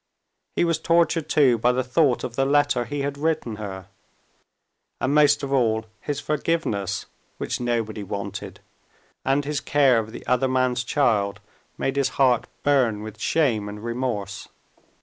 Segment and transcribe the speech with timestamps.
[0.55, 3.87] He was tortured too by the thought of the letter he had written her;
[4.99, 7.05] and most of all, his forgiveness,
[7.37, 8.61] which nobody wanted,
[9.23, 11.39] and his care of the other man's child
[11.77, 14.47] made his heart burn with shame and remorse.